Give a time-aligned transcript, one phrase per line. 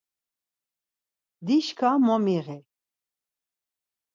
[1.45, 2.57] Dişǩa momiği.